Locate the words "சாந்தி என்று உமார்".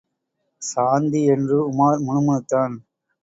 0.61-2.01